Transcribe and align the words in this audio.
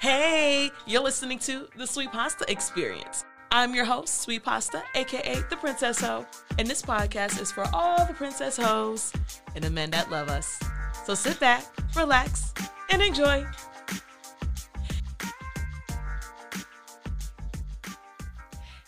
Hey, 0.00 0.70
you're 0.86 1.02
listening 1.02 1.40
to 1.40 1.66
the 1.76 1.84
Sweet 1.84 2.12
Pasta 2.12 2.48
Experience. 2.48 3.24
I'm 3.50 3.74
your 3.74 3.84
host, 3.84 4.20
Sweet 4.20 4.44
Pasta, 4.44 4.80
aka 4.94 5.42
the 5.50 5.56
Princess 5.56 6.00
Ho, 6.02 6.24
and 6.56 6.68
this 6.68 6.82
podcast 6.82 7.40
is 7.40 7.50
for 7.50 7.64
all 7.72 8.06
the 8.06 8.14
princess 8.14 8.56
hoes 8.56 9.12
and 9.56 9.64
the 9.64 9.70
men 9.70 9.90
that 9.90 10.08
love 10.08 10.28
us. 10.28 10.56
So 11.04 11.16
sit 11.16 11.40
back, 11.40 11.64
relax, 11.96 12.54
and 12.90 13.02
enjoy. 13.02 13.44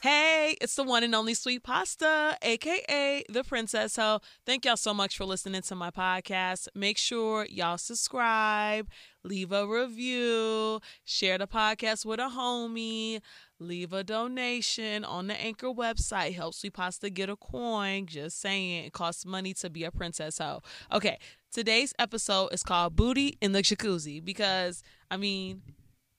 Hey, 0.03 0.57
it's 0.63 0.77
the 0.77 0.85
one 0.85 1.03
and 1.03 1.15
only 1.15 1.35
Sweet 1.35 1.63
Pasta, 1.63 2.39
aka 2.41 3.25
the 3.29 3.45
Princess 3.45 3.97
Ho. 3.97 4.21
Thank 4.47 4.65
y'all 4.65 4.79
so 4.79 4.95
much 4.95 5.17
for 5.17 5.25
listening 5.25 5.61
to 5.63 5.75
my 5.75 5.91
podcast. 5.91 6.69
Make 6.75 6.97
sure 6.97 7.47
y'all 7.51 7.77
subscribe, 7.79 8.89
leave 9.25 9.53
a 9.53 9.67
review, 9.67 10.81
share 11.05 11.39
the 11.39 11.47
podcast 11.47 12.05
with 12.05 12.21
a 12.21 12.29
homie, 12.29 13.21
leave 13.59 13.93
a 13.93 14.03
donation 14.03 15.05
on 15.05 15.27
the 15.27 15.35
Anchor 15.41 15.69
website. 15.69 16.35
Help 16.35 16.55
Sweet 16.55 16.75
Pasta 16.75 17.11
get 17.11 17.29
a 17.29 17.37
coin. 17.37 18.07
Just 18.07 18.41
saying, 18.41 18.85
it 18.85 18.93
costs 18.93 19.27
money 19.27 19.55
to 19.55 19.71
be 19.71 19.85
a 19.85 19.91
Princess 19.91 20.39
Ho. 20.39 20.61
Okay, 20.93 21.19
today's 21.53 21.93
episode 21.99 22.49
is 22.49 22.63
called 22.63 22.97
Booty 22.97 23.37
in 23.41 23.53
the 23.53 23.63
Jacuzzi 23.63 24.25
because, 24.25 24.83
I 25.11 25.17
mean, 25.17 25.63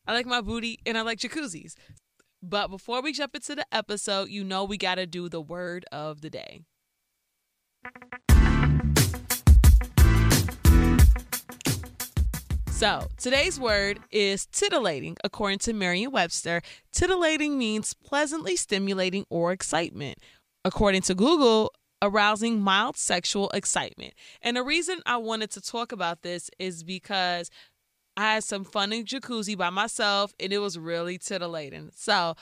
I 0.07 0.13
like 0.13 0.25
my 0.25 0.41
booty 0.41 0.79
and 0.85 0.97
I 0.97 1.01
like 1.01 1.19
jacuzzis. 1.19 1.75
But 2.43 2.69
before 2.69 3.01
we 3.01 3.13
jump 3.13 3.35
into 3.35 3.55
the 3.55 3.65
episode, 3.71 4.29
you 4.29 4.43
know 4.43 4.63
we 4.63 4.77
got 4.77 4.95
to 4.95 5.05
do 5.05 5.29
the 5.29 5.41
word 5.41 5.85
of 5.91 6.21
the 6.21 6.29
day. 6.29 6.61
So, 12.81 13.09
today's 13.15 13.59
word 13.59 13.99
is 14.09 14.47
titillating. 14.47 15.15
According 15.23 15.59
to 15.59 15.71
Merriam 15.71 16.11
Webster, 16.11 16.63
titillating 16.91 17.59
means 17.59 17.93
pleasantly 17.93 18.55
stimulating 18.55 19.23
or 19.29 19.51
excitement. 19.51 20.17
According 20.65 21.03
to 21.03 21.13
Google, 21.13 21.73
arousing 22.01 22.59
mild 22.59 22.97
sexual 22.97 23.51
excitement. 23.51 24.15
And 24.41 24.57
the 24.57 24.63
reason 24.63 24.97
I 25.05 25.17
wanted 25.17 25.51
to 25.51 25.61
talk 25.61 25.91
about 25.91 26.23
this 26.23 26.49
is 26.57 26.81
because 26.81 27.51
I 28.17 28.33
had 28.33 28.43
some 28.43 28.63
fun 28.63 28.93
in 28.93 29.05
jacuzzi 29.05 29.55
by 29.55 29.69
myself 29.69 30.33
and 30.39 30.51
it 30.51 30.57
was 30.57 30.79
really 30.79 31.19
titillating. 31.19 31.91
So, 31.93 32.33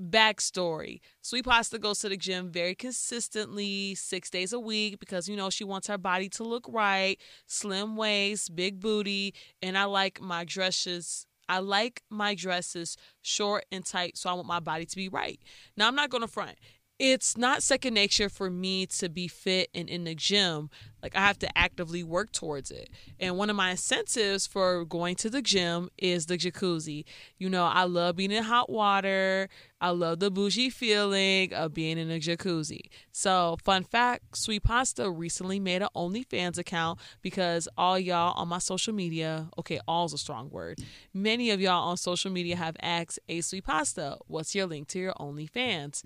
backstory 0.00 1.00
Sweet 1.22 1.44
Pasta 1.44 1.78
goes 1.78 1.98
to 2.00 2.08
the 2.08 2.16
gym 2.16 2.50
very 2.50 2.74
consistently, 2.74 3.94
six 3.94 4.30
days 4.30 4.52
a 4.52 4.58
week, 4.58 4.98
because 4.98 5.28
you 5.28 5.36
know 5.36 5.50
she 5.50 5.64
wants 5.64 5.86
her 5.88 5.98
body 5.98 6.28
to 6.30 6.44
look 6.44 6.66
right, 6.68 7.18
slim 7.46 7.96
waist, 7.96 8.56
big 8.56 8.80
booty, 8.80 9.34
and 9.62 9.76
I 9.76 9.84
like 9.84 10.20
my 10.20 10.44
dresses. 10.44 11.26
I 11.48 11.58
like 11.58 12.02
my 12.10 12.34
dresses 12.34 12.96
short 13.22 13.64
and 13.72 13.84
tight, 13.84 14.16
so 14.16 14.30
I 14.30 14.34
want 14.34 14.46
my 14.46 14.60
body 14.60 14.86
to 14.86 14.96
be 14.96 15.08
right. 15.08 15.40
Now, 15.76 15.88
I'm 15.88 15.96
not 15.96 16.08
going 16.08 16.22
to 16.22 16.28
front 16.28 16.56
it's 17.00 17.38
not 17.38 17.62
second 17.62 17.94
nature 17.94 18.28
for 18.28 18.50
me 18.50 18.84
to 18.84 19.08
be 19.08 19.26
fit 19.26 19.70
and 19.74 19.88
in 19.88 20.04
the 20.04 20.14
gym. 20.14 20.68
Like 21.02 21.16
I 21.16 21.20
have 21.20 21.38
to 21.38 21.58
actively 21.58 22.04
work 22.04 22.30
towards 22.30 22.70
it. 22.70 22.90
And 23.18 23.38
one 23.38 23.48
of 23.48 23.56
my 23.56 23.70
incentives 23.70 24.46
for 24.46 24.84
going 24.84 25.14
to 25.16 25.30
the 25.30 25.40
gym 25.40 25.88
is 25.96 26.26
the 26.26 26.36
jacuzzi. 26.36 27.04
You 27.38 27.48
know, 27.48 27.64
I 27.64 27.84
love 27.84 28.16
being 28.16 28.30
in 28.30 28.42
hot 28.42 28.68
water. 28.68 29.48
I 29.80 29.90
love 29.90 30.20
the 30.20 30.30
bougie 30.30 30.68
feeling 30.68 31.54
of 31.54 31.72
being 31.72 31.96
in 31.96 32.10
a 32.10 32.20
jacuzzi. 32.20 32.90
So, 33.12 33.56
fun 33.64 33.82
fact 33.84 34.36
Sweet 34.36 34.62
Pasta 34.62 35.10
recently 35.10 35.58
made 35.58 35.80
an 35.80 35.88
OnlyFans 35.96 36.58
account 36.58 37.00
because 37.22 37.66
all 37.78 37.98
y'all 37.98 38.34
on 38.36 38.48
my 38.48 38.58
social 38.58 38.92
media, 38.92 39.48
okay, 39.56 39.80
all's 39.88 40.12
a 40.12 40.18
strong 40.18 40.50
word. 40.50 40.80
Many 41.14 41.48
of 41.48 41.62
y'all 41.62 41.88
on 41.88 41.96
social 41.96 42.30
media 42.30 42.56
have 42.56 42.76
asked, 42.82 43.18
Hey, 43.26 43.40
Sweet 43.40 43.64
Pasta, 43.64 44.18
what's 44.26 44.54
your 44.54 44.66
link 44.66 44.88
to 44.88 44.98
your 44.98 45.14
OnlyFans? 45.14 46.02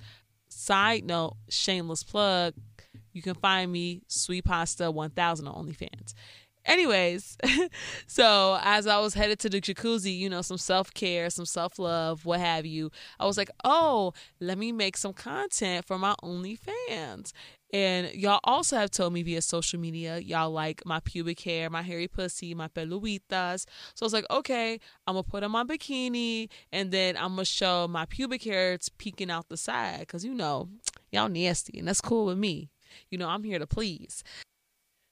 Side 0.57 1.05
note, 1.05 1.37
shameless 1.49 2.05
plug, 2.05 2.55
you 3.13 3.23
can 3.23 3.35
find 3.35 3.73
me 3.73 4.03
Sweet 4.07 4.45
Pasta 4.45 4.91
1000 4.91 5.49
on 5.49 5.67
OnlyFans. 5.67 6.15
Anyways, 6.65 7.37
so 8.07 8.59
as 8.63 8.87
I 8.87 8.99
was 8.99 9.15
headed 9.15 9.41
to 9.41 9.51
the 9.51 9.61
jacuzzi, 9.61 10.17
you 10.17 10.31
know, 10.31 10.43
some 10.43 10.57
self 10.57 10.95
care, 10.95 11.29
some 11.29 11.45
self 11.45 11.79
love, 11.79 12.25
what 12.25 12.39
have 12.39 12.65
you, 12.65 12.91
I 13.19 13.27
was 13.27 13.37
like, 13.37 13.51
oh, 13.65 14.15
let 14.41 14.57
me 14.57 14.71
make 14.71 14.97
some 14.97 15.13
content 15.13 15.87
for 15.87 15.99
my 15.99 16.15
OnlyFans. 16.23 17.33
And 17.75 18.15
y'all 18.15 18.39
also 18.45 18.77
have 18.77 18.93
told 18.93 19.13
me 19.13 19.25
via 19.25 19.43
social 19.43 19.81
media, 19.81 20.19
y'all 20.19 20.53
like 20.53 20.87
my 20.87 21.01
pubic 21.01 21.41
hair, 21.41 21.69
my 21.69 21.83
hairy 21.83 22.07
pussy, 22.07 22.55
my 22.55 22.69
peluitas. 22.69 23.67
So 23.97 24.05
I 24.05 24.07
was 24.07 24.13
like, 24.13 24.27
okay, 24.31 24.79
I'm 25.09 25.15
gonna 25.15 25.25
put 25.25 25.43
on 25.43 25.51
my 25.51 25.65
bikini 25.65 26.49
and 26.71 26.93
then 26.93 27.17
I'm 27.17 27.31
gonna 27.31 27.45
show 27.45 27.89
my 27.89 28.07
pubic 28.07 28.45
hair 28.45 28.75
it's 28.75 28.89
peeking 28.91 29.29
out 29.29 29.49
the 29.49 29.57
side. 29.57 30.07
Cause 30.07 30.25
you 30.25 30.35
know, 30.35 30.69
y'all 31.11 31.29
nasty 31.29 31.77
and 31.81 31.89
that's 31.89 32.01
cool 32.01 32.27
with 32.27 32.39
me. 32.39 32.71
You 33.11 33.19
know, 33.19 33.29
I'm 33.29 33.43
here 33.43 33.59
to 33.59 33.67
please. 33.67 34.23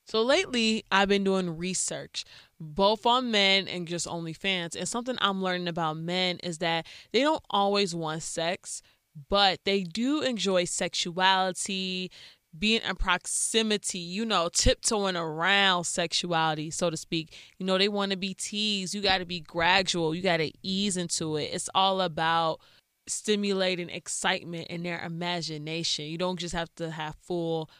So 0.07 0.23
lately, 0.23 0.85
I've 0.93 1.09
been 1.09 1.25
doing 1.25 1.57
research, 1.57 2.25
both 2.61 3.07
on 3.07 3.33
men 3.33 3.67
and 3.67 3.89
just 3.89 4.07
OnlyFans. 4.07 4.77
And 4.77 4.89
something 4.89 5.17
I'm 5.21 5.43
learning 5.43 5.67
about 5.67 5.97
men 5.97 6.39
is 6.45 6.59
that 6.59 6.87
they 7.13 7.23
don't 7.23 7.43
always 7.51 7.93
want 7.93 8.23
sex, 8.23 8.83
but 9.29 9.59
they 9.65 9.83
do 9.83 10.21
enjoy 10.23 10.65
sexuality, 10.65 12.11
being 12.59 12.83
in 12.83 12.97
proximity, 12.97 13.99
you 13.99 14.25
know, 14.25 14.49
tiptoeing 14.53 15.17
around 15.17 15.85
sexuality, 15.85 16.71
so 16.71 16.91
to 16.91 16.97
speak. 16.97 17.35
You 17.59 17.67
know, 17.67 17.79
they 17.79 17.89
want 17.89 18.11
to 18.11 18.17
be 18.17 18.35
teased. 18.35 18.95
You 18.95 19.01
got 19.01 19.19
to 19.19 19.25
be 19.25 19.41
gradual. 19.41 20.15
You 20.15 20.23
got 20.23 20.39
to 20.39 20.53
ease 20.63 20.97
into 20.97 21.37
it. 21.37 21.51
It's 21.53 21.71
all 21.75 22.01
about 22.01 22.61
stimulating 23.07 23.89
excitement 23.89 24.69
in 24.69 24.83
their 24.83 25.03
imagination. 25.03 26.07
You 26.07 26.19
don't 26.19 26.39
just 26.39 26.55
have 26.55 26.75
to 26.77 26.91
have 26.91 27.17
full 27.23 27.71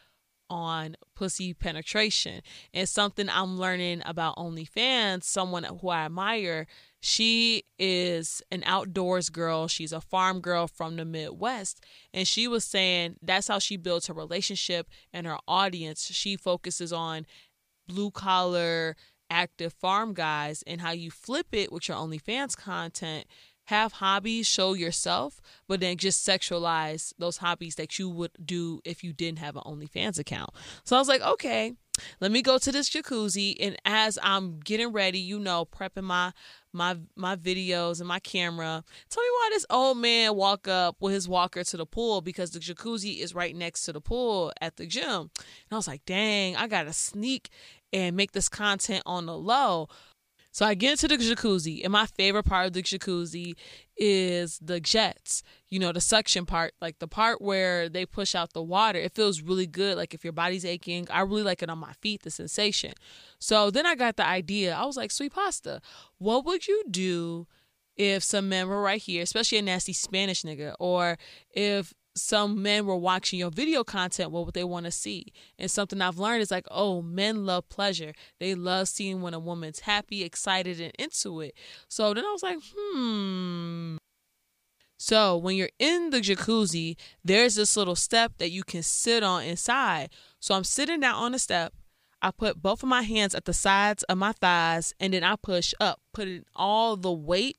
on 0.49 0.97
pussy 1.15 1.55
penetration. 1.55 2.43
And 2.75 2.89
something 2.89 3.29
I'm 3.29 3.59
learning 3.59 4.03
about 4.05 4.37
OnlyFans, 4.37 5.25
someone 5.25 5.65
who 5.65 5.89
I 5.89 6.07
admire, 6.07 6.67
she 7.05 7.65
is 7.81 8.43
an 8.53 8.63
outdoors 8.65 9.29
girl. 9.29 9.67
She's 9.67 9.93
a 9.93 10.01
farm 10.01 10.41
girl 10.41 10.69
from 10.69 10.95
the 10.95 11.05
Midwest. 11.05 11.85
And 12.15 12.29
she 12.29 12.47
was 12.47 12.65
saying 12.65 13.17
that's 13.21 13.49
how 13.49 13.59
she 13.59 13.77
builds 13.77 14.07
her 14.07 14.15
relationship 14.15 14.89
and 15.13 15.27
her 15.27 15.39
audience. 15.49 16.07
She 16.13 16.37
focuses 16.37 16.93
on 16.93 17.27
blue 17.89 18.13
collar, 18.13 18.95
active 19.29 19.73
farm 19.73 20.15
guys 20.15 20.63
and 20.65 20.81
how 20.81 20.93
you 20.93 21.11
flip 21.11 21.49
it 21.51 21.73
with 21.73 21.89
your 21.89 21.97
OnlyFans 21.97 22.57
content 22.57 23.27
have 23.65 23.95
hobbies, 23.95 24.47
show 24.47 24.75
yourself, 24.75 25.41
but 25.67 25.81
then 25.81 25.97
just 25.97 26.27
sexualize 26.27 27.13
those 27.19 27.39
hobbies 27.39 27.77
that 27.77 27.99
you 27.99 28.09
would 28.09 28.33
do 28.45 28.81
if 28.85 29.03
you 29.05 29.13
didn't 29.13 29.39
have 29.39 29.57
an 29.57 29.63
OnlyFans 29.65 30.19
account. 30.19 30.51
So 30.85 30.97
I 30.97 30.99
was 30.99 31.09
like, 31.09 31.23
okay, 31.23 31.73
let 32.21 32.33
me 32.33 32.43
go 32.43 32.59
to 32.59 32.73
this 32.73 32.91
jacuzzi 32.91 33.57
and 33.61 33.77
as 33.85 34.19
I'm 34.23 34.61
getting 34.61 34.93
ready, 34.93 35.19
you 35.19 35.39
know, 35.39 35.65
prepping 35.65 36.05
my 36.05 36.33
my 36.73 36.97
my 37.17 37.37
videos 37.37 38.01
and 38.01 38.09
my 38.09 38.19
camera. 38.19 38.85
Tell 39.11 39.23
me 39.23 39.29
why 39.31 39.49
this 39.53 39.67
old 39.71 39.99
man 39.99 40.35
walk 40.35 40.69
up 40.69 40.97
with 41.01 41.15
his 41.15 41.29
walker 41.29 41.65
to 41.65 41.77
the 41.77 41.87
pool 41.87 42.21
because 42.21 42.51
the 42.51 42.59
jacuzzi 42.59 43.21
is 43.21 43.35
right 43.35 43.55
next 43.55 43.83
to 43.85 43.93
the 43.93 44.01
pool 44.01 44.53
at 44.61 44.77
the 44.77 44.87
gym. 44.87 45.31
And 45.39 45.71
I 45.71 45.77
was 45.77 45.89
like, 45.89 46.05
dang, 46.05 46.57
I 46.57 46.69
gotta 46.69 46.93
sneak 46.93 47.51
and 47.93 48.17
make 48.17 48.33
this 48.33 48.49
content 48.49 49.03
on 49.07 49.27
the 49.27 49.37
low. 49.37 49.89
So 50.53 50.67
I 50.67 50.75
get 50.75 50.93
into 50.93 51.09
the 51.09 51.17
jacuzzi, 51.17 51.83
and 51.83 51.93
my 51.93 52.05
favorite 52.05 52.45
part 52.45 52.67
of 52.67 52.75
the 52.75 52.83
jacuzzi 52.83 53.55
is 53.97 54.59
the 54.61 54.81
jets. 54.81 55.43
You 55.71 55.79
know, 55.79 55.93
the 55.93 56.01
suction 56.01 56.45
part, 56.45 56.75
like 56.81 56.99
the 56.99 57.09
part 57.09 57.41
where 57.41 57.89
they 57.89 58.05
push 58.05 58.35
out 58.35 58.53
the 58.53 58.63
water. 58.63 58.99
It 58.99 59.15
feels 59.15 59.41
really 59.41 59.67
good. 59.67 59.97
Like 59.97 60.13
if 60.13 60.25
your 60.25 60.35
body's 60.35 60.67
aching, 60.67 61.09
I 61.11 61.23
really 61.23 61.43
like 61.43 61.63
it 61.63 61.71
on 61.71 61.79
my 61.79 61.95
feet, 61.95 62.23
the 62.23 62.31
sensation. 62.31 62.93
So 63.39 63.71
then 63.71 63.87
I 63.87 63.95
got 63.95 64.17
the 64.17 64.27
idea. 64.27 64.75
I 64.75 64.85
was 64.85 64.97
like, 64.97 65.11
sweet 65.11 65.33
pasta, 65.33 65.81
what 66.19 66.45
would 66.45 66.69
you 66.69 66.85
do? 66.91 67.47
If 67.95 68.25
some 68.25 68.49
men 68.49 68.69
were 68.69 68.81
right 68.81 69.01
here, 69.01 69.23
especially 69.23 69.59
a 69.59 69.63
nasty 69.63 69.93
Spanish 69.93 70.45
nigga, 70.45 70.75
or 70.79 71.19
if 71.51 71.93
some 72.15 72.63
men 72.63 72.87
were 72.87 72.97
watching 72.97 73.39
your 73.39 73.51
video 73.51 73.85
content, 73.85 74.31
what 74.31 74.45
would 74.45 74.55
they 74.55 74.65
want 74.65 74.87
to 74.87 74.93
see? 74.93 75.33
And 75.59 75.71
something 75.71 76.01
I've 76.01 76.19
learned 76.19 76.43
is 76.43 76.51
like, 76.51 76.67
oh, 76.71 77.03
men 77.03 77.47
love 77.47 77.69
pleasure. 77.69 78.13
They 78.39 78.55
love 78.55 78.89
seeing 78.89 79.23
when 79.23 79.35
a 79.35 79.39
woman's 79.39 79.81
happy, 79.81 80.23
excited, 80.23 80.81
and 80.81 80.93
into 80.99 81.41
it. 81.41 81.55
So 81.89 82.13
then 82.15 82.25
I 82.25 82.31
was 82.33 82.43
like, 82.43 82.59
hmm. 82.75 83.97
So 84.99 85.37
when 85.37 85.57
you're 85.57 85.71
in 85.79 86.11
the 86.11 86.21
jacuzzi, 86.21 86.97
there's 87.25 87.57
this 87.57 87.77
little 87.77 87.97
step 87.97 88.35
that 88.39 88.51
you 88.51 88.63
can 88.63 88.83
sit 88.83 89.23
on 89.23 89.43
inside. 89.43 90.11
So 90.39 90.55
I'm 90.55 90.65
sitting 90.65 91.01
down 91.01 91.17
on 91.17 91.33
the 91.33 91.39
step. 91.39 91.73
I 92.21 92.31
put 92.31 92.63
both 92.63 92.85
of 92.85 92.89
my 92.89 93.03
hands 93.03 93.35
at 93.35 93.47
the 93.47 93.53
sides 93.53 94.05
of 94.05 94.17
my 94.17 94.31
thighs 94.31 94.95
and 95.01 95.13
then 95.13 95.25
I 95.25 95.35
push 95.35 95.75
up, 95.81 96.01
putting 96.15 96.45
all 96.55 96.97
the 96.97 97.11
weight 97.11 97.57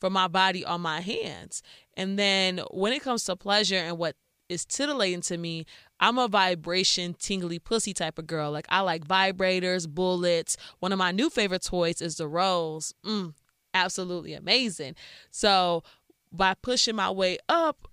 from 0.00 0.12
my 0.12 0.28
body 0.28 0.64
on 0.64 0.80
my 0.80 1.00
hands. 1.00 1.62
And 1.94 2.18
then 2.18 2.58
when 2.70 2.92
it 2.92 3.02
comes 3.02 3.24
to 3.24 3.36
pleasure 3.36 3.76
and 3.76 3.98
what 3.98 4.16
is 4.48 4.64
titillating 4.64 5.20
to 5.22 5.38
me, 5.38 5.66
I'm 6.00 6.18
a 6.18 6.26
vibration, 6.26 7.14
tingly 7.18 7.58
pussy 7.58 7.92
type 7.92 8.18
of 8.18 8.26
girl. 8.26 8.50
Like 8.50 8.66
I 8.68 8.80
like 8.80 9.06
vibrators, 9.06 9.88
bullets. 9.88 10.56
One 10.80 10.92
of 10.92 10.98
my 10.98 11.12
new 11.12 11.30
favorite 11.30 11.62
toys 11.62 12.00
is 12.00 12.16
the 12.16 12.26
rose. 12.26 12.94
Mm, 13.04 13.34
absolutely 13.74 14.34
amazing. 14.34 14.96
So 15.30 15.84
by 16.32 16.54
pushing 16.54 16.96
my 16.96 17.10
way 17.10 17.38
up, 17.48 17.89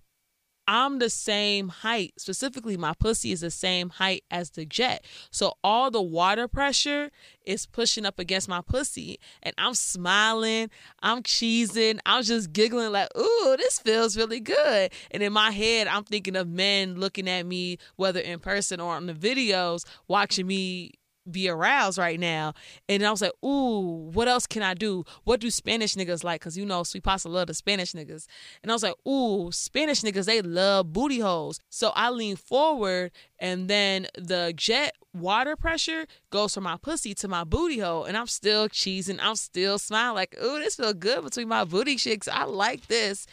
I'm 0.68 1.00
the 1.00 1.10
same 1.10 1.70
height. 1.70 2.14
Specifically, 2.18 2.76
my 2.76 2.94
pussy 2.94 3.32
is 3.32 3.42
the 3.42 3.52
same 3.52 3.90
height 3.90 4.24
as 4.30 4.52
the 4.52 4.66
jet. 4.66 5.06
So 5.32 5.54
all 5.64 5.90
the 5.90 6.02
water 6.02 6.48
pressure 6.48 7.10
is 7.46 7.66
pushing 7.66 8.06
up 8.06 8.20
against 8.20 8.50
my 8.50 8.62
pussy. 8.62 9.20
And 9.42 9.56
I'm 9.58 9.74
smiling, 9.76 10.70
I'm 11.02 11.24
cheesing, 11.24 12.00
I'm 12.06 12.24
just 12.24 12.52
giggling 12.52 12.92
like, 12.92 13.10
ooh, 13.18 13.56
this 13.58 13.80
feels 13.80 14.18
really 14.18 14.42
good. 14.42 14.92
And 15.12 15.24
in 15.24 15.32
my 15.32 15.52
head, 15.52 15.88
I'm 15.88 16.04
thinking 16.04 16.36
of 16.36 16.50
men 16.50 16.96
looking 16.96 17.30
at 17.30 17.46
me, 17.46 17.78
whether 17.96 18.20
in 18.20 18.40
person 18.40 18.82
or 18.82 18.94
on 18.94 19.06
the 19.06 19.14
videos, 19.14 19.86
watching 20.08 20.48
me 20.48 20.92
be 21.32 21.50
aroused 21.50 21.98
right 21.98 22.20
now. 22.20 22.54
And 22.88 23.06
I 23.06 23.12
was 23.12 23.22
like, 23.22 23.34
ooh, 23.44 24.10
what 24.14 24.28
else 24.28 24.48
can 24.48 24.64
I 24.64 24.74
do? 24.74 25.04
What 25.24 25.40
do 25.40 25.50
Spanish 25.52 25.96
niggas 25.96 26.24
like? 26.24 26.42
Because 26.42 26.58
you 26.58 26.66
know, 26.66 26.84
Sweet 26.84 27.04
Pasta 27.04 27.30
love 27.30 27.48
the 27.48 27.54
Spanish 27.54 27.94
niggas. 27.94 28.28
And 28.64 28.72
I 28.72 28.76
was 28.76 28.84
like, 28.84 28.96
ooh, 29.08 29.52
Spanish 29.52 30.02
niggas, 30.02 30.26
they 30.26 30.42
love 30.42 30.94
booty 30.94 31.20
holes. 31.20 31.60
So 31.70 31.92
I 31.96 32.10
lean 32.10 32.36
forward 32.36 33.12
and 33.40 33.68
then 33.68 34.08
the 34.18 34.54
jet 34.56 34.96
water 35.14 35.56
pressure 35.56 36.06
goes 36.30 36.54
from 36.54 36.64
my 36.64 36.78
pussy 36.78 37.14
to 37.16 37.28
my 37.28 37.44
booty 37.44 37.80
hole. 37.80 38.06
And 38.06 38.18
I'm 38.18 38.28
still 38.28 38.68
cheesing. 38.70 39.20
I'm 39.22 39.36
still 39.36 39.80
smiling 39.80 40.16
like, 40.16 40.36
ooh, 40.42 40.60
this 40.60 40.76
feels 40.76 40.94
good 40.94 41.24
between 41.24 41.48
my 41.48 41.64
booty 41.64 41.96
cheeks. 41.96 42.28
I 42.28 42.46
like 42.46 42.88
this. 42.88 43.28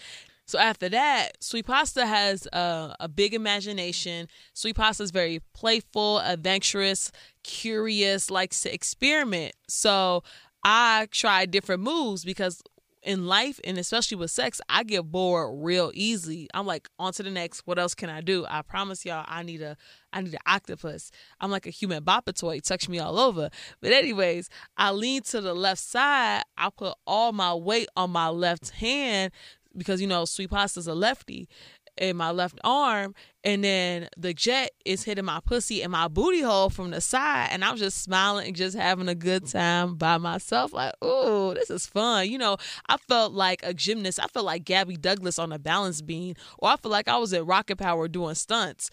So 0.46 0.58
after 0.58 0.90
that, 0.90 1.42
Sweet 1.42 1.66
Pasta 1.66 2.04
has 2.04 2.46
a, 2.52 2.94
a 3.00 3.08
big 3.08 3.32
imagination. 3.32 4.28
Sweet 4.52 4.76
Pasta 4.76 5.02
is 5.02 5.10
very 5.10 5.40
playful, 5.54 6.18
adventurous, 6.18 7.10
curious, 7.44 8.30
likes 8.30 8.62
to 8.62 8.74
experiment. 8.74 9.54
So 9.68 10.24
I 10.64 11.08
try 11.10 11.46
different 11.46 11.82
moves 11.82 12.24
because 12.24 12.62
in 13.04 13.26
life 13.26 13.60
and 13.64 13.76
especially 13.78 14.16
with 14.16 14.30
sex, 14.30 14.60
I 14.68 14.82
get 14.82 15.04
bored 15.04 15.58
real 15.62 15.90
easily. 15.94 16.48
I'm 16.54 16.66
like, 16.66 16.88
on 16.98 17.12
to 17.12 17.22
the 17.22 17.30
next. 17.30 17.66
What 17.66 17.78
else 17.78 17.94
can 17.94 18.08
I 18.08 18.22
do? 18.22 18.46
I 18.48 18.62
promise 18.62 19.04
y'all, 19.04 19.24
I 19.28 19.42
need 19.42 19.60
a, 19.60 19.76
I 20.12 20.22
need 20.22 20.32
an 20.32 20.40
octopus. 20.46 21.10
I'm 21.40 21.50
like 21.50 21.66
a 21.66 21.70
human 21.70 22.02
toy. 22.04 22.60
Touch 22.60 22.88
me 22.88 22.98
all 22.98 23.18
over. 23.18 23.50
But 23.80 23.92
anyways, 23.92 24.48
I 24.76 24.90
lean 24.90 25.22
to 25.24 25.40
the 25.40 25.54
left 25.54 25.82
side. 25.82 26.42
I 26.56 26.70
put 26.70 26.94
all 27.06 27.32
my 27.32 27.54
weight 27.54 27.88
on 27.96 28.10
my 28.10 28.28
left 28.28 28.70
hand 28.70 29.32
because 29.76 30.00
you 30.00 30.06
know 30.06 30.24
sweet 30.24 30.50
pasta's 30.50 30.86
a 30.86 30.94
lefty 30.94 31.48
in 31.96 32.16
my 32.16 32.30
left 32.30 32.58
arm 32.64 33.14
and 33.44 33.62
then 33.62 34.08
the 34.16 34.34
jet 34.34 34.70
is 34.84 35.04
hitting 35.04 35.24
my 35.24 35.40
pussy 35.44 35.82
and 35.82 35.92
my 35.92 36.08
booty 36.08 36.40
hole 36.40 36.70
from 36.70 36.90
the 36.90 37.00
side 37.00 37.48
and 37.50 37.64
i'm 37.64 37.76
just 37.76 38.02
smiling 38.02 38.48
and 38.48 38.56
just 38.56 38.76
having 38.76 39.08
a 39.08 39.14
good 39.14 39.46
time 39.46 39.94
by 39.96 40.18
myself. 40.18 40.72
Like 40.72 40.94
oh 41.02 41.54
this 41.54 41.70
is 41.70 41.86
fun. 41.86 42.28
You 42.28 42.38
know 42.38 42.56
i 42.88 42.96
felt 42.96 43.32
like 43.32 43.60
a 43.62 43.74
gymnast. 43.74 44.18
I 44.22 44.26
felt 44.26 44.46
like 44.46 44.64
gabby 44.64 44.96
douglas 44.96 45.38
on 45.38 45.52
a 45.52 45.58
balance 45.58 46.02
beam 46.02 46.34
or 46.58 46.70
i 46.70 46.76
feel 46.76 46.90
like 46.90 47.08
i 47.08 47.16
was 47.16 47.32
at 47.32 47.46
rocket 47.46 47.76
power 47.76 48.08
doing 48.08 48.34
stunts. 48.34 48.90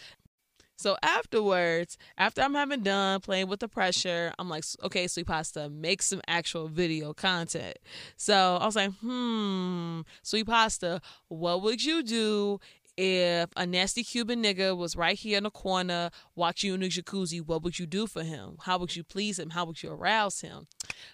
So 0.81 0.97
afterwards, 1.03 1.95
after 2.17 2.41
I'm 2.41 2.55
having 2.55 2.81
done 2.81 3.21
playing 3.21 3.49
with 3.49 3.59
the 3.59 3.67
pressure, 3.67 4.33
I'm 4.39 4.49
like, 4.49 4.63
okay, 4.83 5.05
sweet 5.07 5.27
pasta, 5.27 5.69
make 5.69 6.01
some 6.01 6.21
actual 6.27 6.67
video 6.67 7.13
content. 7.13 7.77
So 8.17 8.57
I 8.59 8.65
was 8.65 8.75
like, 8.75 8.91
hmm, 8.93 10.01
sweet 10.23 10.47
pasta, 10.47 10.99
what 11.27 11.61
would 11.61 11.83
you 11.83 12.01
do 12.01 12.59
if 12.97 13.49
a 13.55 13.65
nasty 13.65 14.03
Cuban 14.03 14.43
nigga 14.43 14.75
was 14.75 14.95
right 14.95 15.17
here 15.17 15.37
in 15.37 15.43
the 15.43 15.49
corner 15.49 16.09
watching 16.35 16.69
you 16.69 16.73
in 16.75 16.81
the 16.81 16.89
jacuzzi, 16.89 17.45
what 17.45 17.63
would 17.63 17.79
you 17.79 17.85
do 17.85 18.07
for 18.07 18.23
him? 18.23 18.57
How 18.61 18.77
would 18.77 18.95
you 18.95 19.03
please 19.03 19.39
him? 19.39 19.51
How 19.51 19.65
would 19.65 19.81
you 19.81 19.91
arouse 19.91 20.41
him? 20.41 20.67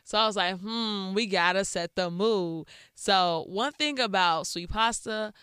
So 0.04 0.18
I 0.18 0.26
was 0.26 0.36
like, 0.36 0.60
hmm, 0.60 1.14
we 1.14 1.28
gotta 1.28 1.64
set 1.66 1.96
the 1.96 2.10
mood. 2.10 2.68
So 2.96 3.46
one 3.48 3.72
thing 3.74 4.00
about 4.00 4.48
sweet 4.48 4.70
pasta, 4.70 5.34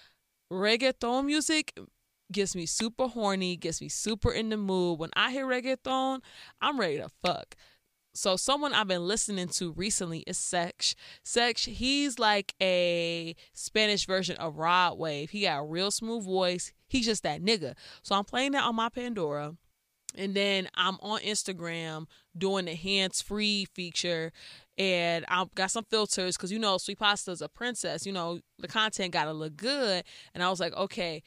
reggaeton 0.53 1.25
music 1.25 1.79
gets 2.33 2.57
me 2.57 2.67
super 2.67 3.07
horny, 3.07 3.57
gets 3.57 3.81
me 3.81 3.89
super 3.89 4.33
in 4.33 4.49
the 4.49 4.57
mood. 4.57 4.99
When 4.99 5.11
I 5.15 5.31
hear 5.31 5.47
reggaeton, 5.47 6.21
I'm 6.61 6.81
ready 6.81 6.99
to 6.99 7.09
fuck. 7.23 7.55
So 8.15 8.37
someone 8.37 8.73
I've 8.73 8.87
been 8.87 9.07
listening 9.07 9.49
to 9.49 9.73
recently 9.73 10.21
is 10.21 10.39
Sech. 10.39 10.95
Sech, 11.25 11.59
he's 11.59 12.19
like 12.19 12.55
a 12.63 13.35
Spanish 13.53 14.07
version 14.07 14.37
of 14.37 14.57
Rod 14.57 14.99
Wave. 14.99 15.31
He 15.31 15.43
got 15.43 15.59
a 15.59 15.65
real 15.65 15.91
smooth 15.91 16.25
voice. 16.25 16.73
He's 16.87 17.07
just 17.07 17.25
that 17.25 17.43
nigga. 17.43 17.75
So 18.03 18.15
I'm 18.15 18.25
playing 18.25 18.53
that 18.53 18.63
on 18.63 18.77
my 18.77 18.89
Pandora. 18.89 19.57
And 20.17 20.33
then 20.33 20.69
I'm 20.77 20.97
on 21.01 21.21
Instagram 21.23 22.07
doing 22.39 22.67
the 22.67 22.77
hands 22.77 23.21
free 23.21 23.67
feature. 23.75 24.31
And 24.79 25.25
I 25.27 25.45
got 25.57 25.73
some 25.73 25.85
filters 25.91 26.37
because, 26.37 26.53
you 26.53 26.61
know, 26.61 26.79
Sweet 26.79 27.01
Pasta's 27.01 27.43
a 27.43 27.49
princess. 27.49 28.07
You 28.07 28.13
know, 28.13 28.39
the 28.61 28.69
content 28.69 29.13
got 29.13 29.25
to 29.25 29.33
look 29.33 29.57
good. 29.57 30.05
And 30.33 30.43
I 30.43 30.51
was 30.51 30.61
like, 30.61 30.73
okay, 30.75 31.25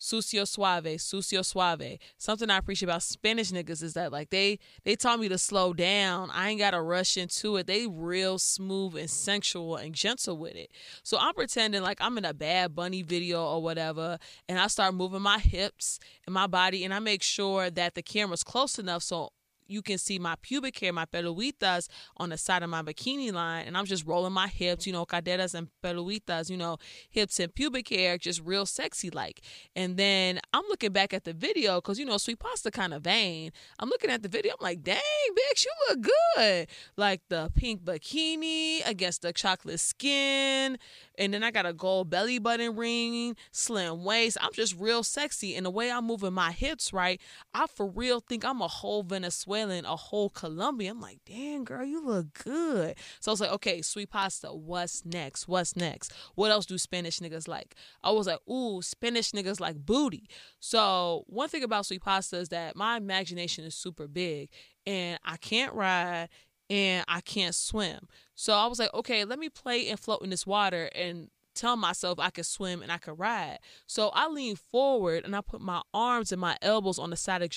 sucio 0.00 0.46
suave, 0.46 0.96
sucio 0.98 1.44
suave. 1.44 1.98
Something 2.16 2.50
I 2.50 2.56
appreciate 2.56 2.88
about 2.88 3.02
Spanish 3.02 3.50
niggas 3.50 3.82
is 3.82 3.94
that 3.94 4.12
like 4.12 4.30
they 4.30 4.58
they 4.84 4.96
taught 4.96 5.20
me 5.20 5.28
to 5.28 5.38
slow 5.38 5.72
down. 5.72 6.30
I 6.30 6.50
ain't 6.50 6.58
gotta 6.58 6.80
rush 6.80 7.16
into 7.16 7.56
it. 7.56 7.66
They 7.66 7.86
real 7.86 8.38
smooth 8.38 8.96
and 8.96 9.10
sensual 9.10 9.76
and 9.76 9.94
gentle 9.94 10.38
with 10.38 10.54
it. 10.54 10.70
So 11.02 11.18
I'm 11.18 11.34
pretending 11.34 11.82
like 11.82 11.98
I'm 12.00 12.16
in 12.18 12.24
a 12.24 12.34
bad 12.34 12.74
bunny 12.74 13.02
video 13.02 13.44
or 13.44 13.62
whatever, 13.62 14.18
and 14.48 14.58
I 14.58 14.68
start 14.68 14.94
moving 14.94 15.22
my 15.22 15.38
hips 15.38 15.98
and 16.26 16.34
my 16.34 16.46
body, 16.46 16.84
and 16.84 16.94
I 16.94 16.98
make 16.98 17.22
sure 17.22 17.70
that 17.70 17.94
the 17.94 18.02
camera's 18.02 18.42
close 18.42 18.78
enough 18.78 19.02
so 19.02 19.32
you 19.70 19.82
can 19.82 19.98
see 19.98 20.18
my 20.18 20.34
pubic 20.42 20.78
hair, 20.78 20.92
my 20.92 21.04
peluitas 21.04 21.88
on 22.16 22.30
the 22.30 22.38
side 22.38 22.62
of 22.62 22.70
my 22.70 22.82
bikini 22.82 23.32
line, 23.32 23.66
and 23.66 23.76
I'm 23.76 23.86
just 23.86 24.06
rolling 24.06 24.32
my 24.32 24.48
hips, 24.48 24.86
you 24.86 24.92
know, 24.92 25.06
caderas 25.06 25.54
and 25.54 25.68
peluitas, 25.82 26.50
you 26.50 26.56
know, 26.56 26.78
hips 27.08 27.38
and 27.38 27.54
pubic 27.54 27.88
hair, 27.88 28.18
just 28.18 28.40
real 28.44 28.66
sexy 28.66 29.10
like. 29.10 29.40
And 29.76 29.96
then 29.96 30.40
I'm 30.52 30.64
looking 30.68 30.92
back 30.92 31.14
at 31.14 31.24
the 31.24 31.32
video 31.32 31.76
because 31.76 31.98
you 31.98 32.04
know, 32.04 32.18
sweet 32.18 32.38
pasta 32.38 32.70
kind 32.70 32.92
of 32.92 33.02
vain. 33.02 33.52
I'm 33.78 33.88
looking 33.88 34.10
at 34.10 34.22
the 34.22 34.28
video, 34.28 34.52
I'm 34.52 34.64
like, 34.64 34.82
dang, 34.82 34.98
bitch, 35.30 35.64
you 35.64 35.72
look 35.88 36.10
good. 36.36 36.66
Like 36.96 37.22
the 37.28 37.50
pink 37.54 37.84
bikini 37.84 38.86
against 38.86 39.22
the 39.22 39.32
chocolate 39.32 39.80
skin, 39.80 40.78
and 41.20 41.34
then 41.34 41.44
I 41.44 41.50
got 41.50 41.66
a 41.66 41.74
gold 41.74 42.08
belly 42.08 42.38
button 42.38 42.74
ring, 42.74 43.36
slim 43.52 44.02
waist. 44.02 44.38
I'm 44.40 44.52
just 44.54 44.74
real 44.80 45.04
sexy, 45.04 45.54
and 45.54 45.66
the 45.66 45.70
way 45.70 45.90
I'm 45.90 46.06
moving 46.06 46.32
my 46.32 46.50
hips, 46.50 46.92
right, 46.94 47.20
I 47.52 47.66
for 47.66 47.86
real 47.86 48.20
think 48.20 48.44
I'm 48.44 48.62
a 48.62 48.68
whole 48.68 49.02
Venezuelan 49.02 49.84
a 49.84 49.96
whole 49.96 50.30
Colombian. 50.30 50.96
I'm 50.96 51.00
like, 51.00 51.18
damn, 51.26 51.64
girl, 51.64 51.84
you 51.84 52.04
look 52.04 52.32
good. 52.42 52.96
So 53.20 53.30
I 53.30 53.32
was 53.34 53.40
like, 53.40 53.52
okay, 53.52 53.82
sweet 53.82 54.10
pasta, 54.10 54.48
what's 54.48 55.04
next? 55.04 55.46
What's 55.46 55.76
next? 55.76 56.12
What 56.36 56.50
else 56.50 56.64
do 56.64 56.78
Spanish 56.78 57.20
niggas 57.20 57.46
like? 57.46 57.74
I 58.02 58.10
was 58.12 58.26
like, 58.26 58.40
ooh, 58.48 58.80
Spanish 58.80 59.32
niggas 59.32 59.60
like 59.60 59.76
booty. 59.76 60.28
So 60.58 61.24
one 61.26 61.50
thing 61.50 61.62
about 61.62 61.84
sweet 61.84 62.02
pasta 62.02 62.38
is 62.38 62.48
that 62.48 62.76
my 62.76 62.96
imagination 62.96 63.64
is 63.64 63.74
super 63.74 64.08
big 64.08 64.48
and 64.86 65.18
I 65.24 65.36
can't 65.36 65.74
ride 65.74 66.30
and 66.70 67.04
I 67.08 67.20
can't 67.20 67.54
swim. 67.54 68.08
So 68.36 68.54
I 68.54 68.66
was 68.68 68.78
like, 68.78 68.94
okay, 68.94 69.24
let 69.24 69.38
me 69.38 69.48
play 69.50 69.88
and 69.88 69.98
float 69.98 70.22
in 70.22 70.30
this 70.30 70.46
water 70.46 70.88
and 70.94 71.28
tell 71.54 71.76
myself 71.76 72.18
I 72.18 72.30
could 72.30 72.46
swim 72.46 72.80
and 72.80 72.92
I 72.92 72.98
could 72.98 73.18
ride. 73.18 73.58
So 73.86 74.10
I 74.14 74.28
leaned 74.28 74.60
forward 74.60 75.24
and 75.24 75.34
I 75.34 75.40
put 75.40 75.60
my 75.60 75.82
arms 75.92 76.32
and 76.32 76.40
my 76.40 76.56
elbows 76.62 76.98
on 76.98 77.10
the 77.10 77.16
side 77.16 77.42
of 77.42 77.50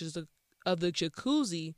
of 0.65 0.79
the 0.79 0.91
jacuzzi 0.91 1.75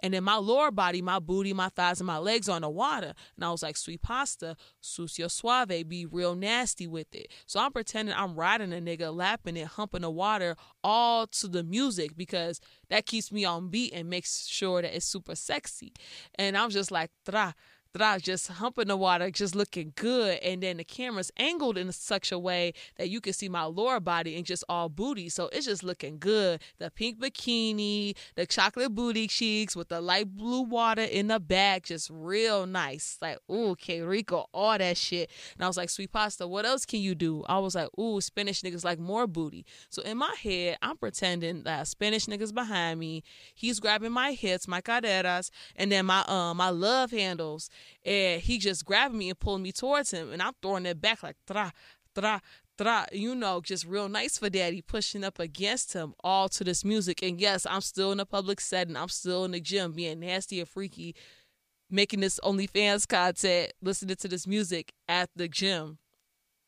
and 0.00 0.14
then 0.14 0.24
my 0.24 0.36
lower 0.36 0.70
body, 0.70 1.02
my 1.02 1.18
booty, 1.18 1.52
my 1.52 1.68
thighs, 1.68 2.00
and 2.00 2.06
my 2.06 2.18
legs 2.18 2.48
on 2.48 2.62
the 2.62 2.68
water. 2.68 3.14
And 3.36 3.44
I 3.44 3.50
was 3.50 3.62
like, 3.62 3.76
sweet 3.76 4.02
pasta, 4.02 4.56
sucio 4.82 5.30
suave, 5.30 5.88
be 5.88 6.06
real 6.06 6.34
nasty 6.34 6.86
with 6.86 7.14
it. 7.14 7.28
So 7.46 7.60
I'm 7.60 7.72
pretending 7.72 8.14
I'm 8.16 8.34
riding 8.34 8.72
a 8.72 8.76
nigga, 8.76 9.14
lapping 9.14 9.56
it, 9.56 9.66
humping 9.66 10.02
the 10.02 10.10
water, 10.10 10.56
all 10.82 11.26
to 11.26 11.48
the 11.48 11.62
music 11.62 12.16
because 12.16 12.60
that 12.90 13.06
keeps 13.06 13.32
me 13.32 13.44
on 13.44 13.68
beat 13.68 13.92
and 13.92 14.08
makes 14.08 14.46
sure 14.46 14.82
that 14.82 14.94
it's 14.94 15.06
super 15.06 15.34
sexy. 15.34 15.92
And 16.36 16.56
I'm 16.56 16.70
just 16.70 16.90
like, 16.90 17.10
tra 17.24 17.54
that 17.96 18.10
I 18.10 18.14
was 18.14 18.22
just 18.22 18.48
humping 18.48 18.88
the 18.88 18.96
water, 18.96 19.30
just 19.30 19.54
looking 19.54 19.92
good. 19.96 20.38
And 20.38 20.62
then 20.62 20.78
the 20.78 20.84
camera's 20.84 21.30
angled 21.36 21.78
in 21.78 21.92
such 21.92 22.32
a 22.32 22.38
way 22.38 22.72
that 22.96 23.08
you 23.08 23.20
can 23.20 23.32
see 23.32 23.48
my 23.48 23.64
lower 23.64 24.00
body 24.00 24.36
and 24.36 24.44
just 24.44 24.64
all 24.68 24.88
booty. 24.88 25.28
So 25.28 25.48
it's 25.52 25.66
just 25.66 25.82
looking 25.82 26.18
good. 26.18 26.60
The 26.78 26.90
pink 26.90 27.18
bikini, 27.18 28.16
the 28.34 28.46
chocolate 28.46 28.94
booty 28.94 29.28
cheeks 29.28 29.76
with 29.76 29.88
the 29.88 30.00
light 30.00 30.36
blue 30.36 30.62
water 30.62 31.02
in 31.02 31.28
the 31.28 31.40
back, 31.40 31.84
just 31.84 32.10
real 32.12 32.66
nice. 32.66 33.18
Like, 33.20 33.38
ooh, 33.50 33.76
K 33.76 34.00
Rico, 34.00 34.46
all 34.52 34.76
that 34.78 34.96
shit. 34.96 35.30
And 35.54 35.64
I 35.64 35.68
was 35.68 35.76
like, 35.76 35.90
sweet 35.90 36.12
pasta, 36.12 36.46
what 36.46 36.66
else 36.66 36.84
can 36.84 37.00
you 37.00 37.14
do? 37.14 37.44
I 37.48 37.58
was 37.58 37.74
like, 37.74 37.88
ooh, 37.98 38.20
Spanish 38.20 38.62
niggas 38.62 38.84
like 38.84 38.98
more 38.98 39.26
booty. 39.26 39.64
So 39.88 40.02
in 40.02 40.18
my 40.18 40.34
head, 40.42 40.78
I'm 40.82 40.96
pretending 40.96 41.62
that 41.64 41.88
Spanish 41.88 42.26
niggas 42.26 42.54
behind 42.54 43.00
me. 43.00 43.22
He's 43.54 43.80
grabbing 43.80 44.12
my 44.12 44.32
hips, 44.32 44.68
my 44.68 44.80
caderas, 44.80 45.50
and 45.76 45.90
then 45.92 46.06
my 46.06 46.24
um 46.28 46.56
my 46.56 46.70
love 46.70 47.10
handles 47.10 47.70
and 48.04 48.40
he 48.40 48.58
just 48.58 48.84
grabbed 48.84 49.14
me 49.14 49.30
and 49.30 49.38
pulled 49.38 49.60
me 49.60 49.72
towards 49.72 50.10
him, 50.10 50.32
and 50.32 50.42
I'm 50.42 50.54
throwing 50.62 50.86
it 50.86 51.00
back 51.00 51.22
like 51.22 51.36
tra 51.46 51.72
tra 52.14 52.40
tra, 52.78 53.06
you 53.12 53.34
know, 53.34 53.60
just 53.60 53.86
real 53.86 54.08
nice 54.08 54.38
for 54.38 54.50
daddy, 54.50 54.82
pushing 54.82 55.24
up 55.24 55.38
against 55.38 55.92
him, 55.94 56.14
all 56.22 56.48
to 56.50 56.64
this 56.64 56.84
music. 56.84 57.22
And 57.22 57.40
yes, 57.40 57.66
I'm 57.68 57.80
still 57.80 58.12
in 58.12 58.20
a 58.20 58.26
public 58.26 58.60
setting. 58.60 58.96
I'm 58.96 59.08
still 59.08 59.44
in 59.44 59.52
the 59.52 59.60
gym, 59.60 59.92
being 59.92 60.20
nasty 60.20 60.60
and 60.60 60.68
freaky 60.68 61.14
making 61.90 62.20
this 62.20 62.40
OnlyFans 62.42 63.06
content, 63.06 63.72
listening 63.80 64.16
to 64.16 64.28
this 64.28 64.46
music 64.46 64.92
at 65.08 65.30
the 65.36 65.48
gym. 65.48 65.98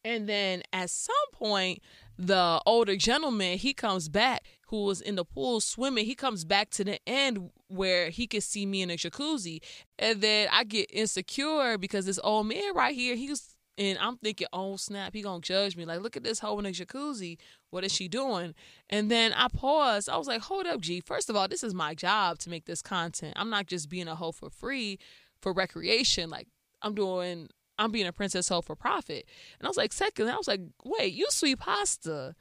And 0.04 0.28
then 0.28 0.62
at 0.72 0.90
some 0.90 1.14
point, 1.32 1.82
the 2.16 2.60
older 2.66 2.96
gentleman, 2.96 3.58
he 3.58 3.74
comes 3.74 4.08
back 4.08 4.46
who 4.68 4.84
was 4.84 5.00
in 5.00 5.16
the 5.16 5.24
pool 5.24 5.60
swimming. 5.60 6.04
He 6.04 6.14
comes 6.14 6.44
back 6.44 6.70
to 6.70 6.84
the 6.84 6.98
end 7.06 7.50
where 7.68 8.10
he 8.10 8.26
could 8.26 8.42
see 8.42 8.66
me 8.66 8.82
in 8.82 8.90
a 8.90 8.94
jacuzzi. 8.94 9.62
And 9.98 10.20
then 10.20 10.48
I 10.52 10.64
get 10.64 10.90
insecure 10.92 11.78
because 11.78 12.06
this 12.06 12.20
old 12.22 12.46
man 12.46 12.74
right 12.74 12.94
here, 12.94 13.16
he's 13.16 13.54
and 13.78 13.96
I'm 13.98 14.16
thinking, 14.16 14.48
oh 14.52 14.76
snap, 14.76 15.14
he 15.14 15.22
gonna 15.22 15.40
judge 15.40 15.76
me. 15.76 15.84
Like, 15.84 16.00
look 16.00 16.16
at 16.16 16.24
this 16.24 16.40
hoe 16.40 16.58
in 16.58 16.66
a 16.66 16.70
jacuzzi. 16.70 17.38
What 17.70 17.84
is 17.84 17.92
she 17.92 18.08
doing? 18.08 18.54
And 18.90 19.10
then 19.10 19.32
I 19.32 19.46
paused. 19.48 20.08
I 20.08 20.16
was 20.16 20.26
like, 20.26 20.42
hold 20.42 20.66
up, 20.66 20.80
G. 20.80 21.00
First 21.00 21.30
of 21.30 21.36
all, 21.36 21.46
this 21.46 21.62
is 21.62 21.74
my 21.74 21.94
job 21.94 22.38
to 22.40 22.50
make 22.50 22.66
this 22.66 22.82
content. 22.82 23.34
I'm 23.36 23.50
not 23.50 23.66
just 23.66 23.88
being 23.88 24.08
a 24.08 24.16
hoe 24.16 24.32
for 24.32 24.50
free 24.50 24.98
for 25.40 25.52
recreation. 25.52 26.28
Like, 26.28 26.48
I'm 26.82 26.94
doing 26.94 27.48
I'm 27.78 27.92
being 27.92 28.08
a 28.08 28.12
princess 28.12 28.48
hoe 28.48 28.62
for 28.62 28.74
profit. 28.74 29.26
And 29.58 29.66
I 29.66 29.68
was 29.68 29.76
like, 29.76 29.92
second, 29.92 30.28
I 30.28 30.36
was 30.36 30.48
like, 30.48 30.60
wait, 30.84 31.14
you 31.14 31.26
sweet 31.30 31.60
pasta 31.60 32.34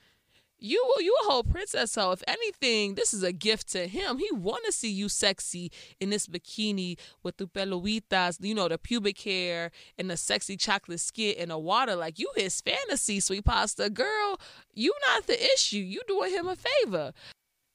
you 0.59 0.93
you 0.99 1.15
a 1.23 1.31
whole 1.31 1.43
princess 1.43 1.91
so 1.91 2.11
if 2.11 2.23
anything 2.27 2.95
this 2.95 3.13
is 3.13 3.23
a 3.23 3.31
gift 3.31 3.69
to 3.69 3.87
him. 3.87 4.17
He 4.17 4.29
want 4.31 4.65
to 4.65 4.71
see 4.71 4.89
you 4.89 5.09
sexy 5.09 5.71
in 5.99 6.09
this 6.09 6.27
bikini 6.27 6.97
with 7.23 7.37
the 7.37 7.47
peluitas 7.47 8.37
you 8.41 8.55
know 8.55 8.67
the 8.67 8.77
pubic 8.77 9.19
hair 9.21 9.71
and 9.97 10.09
the 10.09 10.17
sexy 10.17 10.57
chocolate 10.57 10.99
skin 10.99 11.35
in 11.37 11.49
the 11.49 11.57
water. 11.57 11.95
Like 11.95 12.19
you 12.19 12.31
his 12.35 12.59
fantasy 12.61 13.19
sweet 13.19 13.45
pasta. 13.45 13.89
Girl 13.89 14.39
you 14.73 14.93
not 15.07 15.27
the 15.27 15.41
issue. 15.53 15.77
You 15.77 16.01
doing 16.07 16.31
him 16.31 16.47
a 16.47 16.55
favor. 16.55 17.13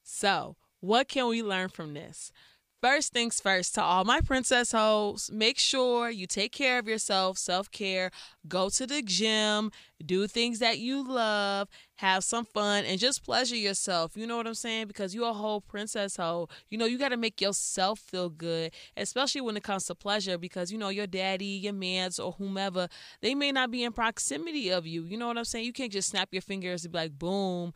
So 0.03 0.55
what 0.79 1.07
can 1.07 1.27
we 1.27 1.41
learn 1.41 1.69
from 1.69 1.93
this 1.93 2.31
First 2.83 3.13
things 3.13 3.39
first, 3.39 3.75
to 3.75 3.81
all 3.81 4.03
my 4.03 4.19
princess 4.19 4.73
hoes, 4.73 5.31
make 5.31 5.57
sure 5.57 6.09
you 6.09 6.27
take 6.27 6.51
care 6.51 6.79
of 6.79 6.85
yourself, 6.85 7.37
self 7.37 7.71
care, 7.71 8.11
go 8.45 8.67
to 8.71 8.85
the 8.85 9.01
gym, 9.01 9.71
do 10.05 10.27
things 10.27 10.59
that 10.59 10.79
you 10.79 11.01
love, 11.01 11.69
have 11.95 12.25
some 12.25 12.43
fun, 12.43 12.83
and 12.83 12.99
just 12.99 13.23
pleasure 13.23 13.55
yourself. 13.55 14.17
You 14.17 14.27
know 14.27 14.35
what 14.35 14.47
I'm 14.47 14.53
saying? 14.53 14.87
Because 14.87 15.15
you're 15.15 15.29
a 15.29 15.33
whole 15.33 15.61
princess 15.61 16.17
hoe. 16.17 16.49
You 16.69 16.77
know, 16.77 16.83
you 16.85 16.97
got 16.97 17.09
to 17.09 17.17
make 17.17 17.39
yourself 17.39 17.99
feel 17.99 18.27
good, 18.27 18.73
especially 18.97 19.39
when 19.39 19.55
it 19.55 19.63
comes 19.63 19.85
to 19.85 19.95
pleasure, 19.95 20.37
because, 20.37 20.69
you 20.69 20.77
know, 20.77 20.89
your 20.89 21.07
daddy, 21.07 21.45
your 21.45 21.71
mans, 21.71 22.19
or 22.19 22.33
whomever, 22.33 22.89
they 23.21 23.33
may 23.33 23.53
not 23.53 23.71
be 23.71 23.85
in 23.85 23.93
proximity 23.93 24.71
of 24.71 24.85
you. 24.85 25.05
You 25.05 25.15
know 25.15 25.27
what 25.27 25.37
I'm 25.37 25.45
saying? 25.45 25.63
You 25.63 25.71
can't 25.71 25.93
just 25.93 26.09
snap 26.09 26.27
your 26.33 26.41
fingers 26.41 26.83
and 26.83 26.91
be 26.91 26.99
like, 26.99 27.17
boom 27.17 27.71